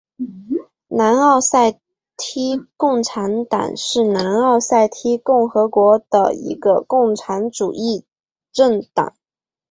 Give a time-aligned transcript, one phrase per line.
[0.87, 1.79] 南奥塞
[2.17, 8.03] 梯共产党是南奥塞梯共和国的一个共产主义
[8.51, 9.13] 政党。